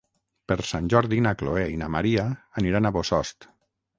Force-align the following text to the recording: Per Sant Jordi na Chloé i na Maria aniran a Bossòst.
Per 0.51 0.55
Sant 0.69 0.87
Jordi 0.93 1.19
na 1.25 1.33
Chloé 1.41 1.67
i 1.73 1.77
na 1.83 1.91
Maria 1.97 2.25
aniran 2.63 2.91
a 2.91 2.93
Bossòst. 2.99 3.51